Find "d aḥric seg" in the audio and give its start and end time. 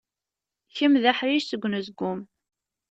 1.03-1.61